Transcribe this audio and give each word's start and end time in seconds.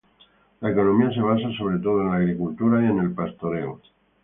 La 0.61 0.71
economía 0.71 1.13
se 1.13 1.21
basa 1.21 1.47
sobre 1.59 1.77
todo 1.77 2.01
en 2.01 2.07
la 2.09 2.15
agricultura 2.15 2.81
y 2.81 2.85
en 2.89 2.99
el 3.01 3.11
pastoreo. 3.13 3.79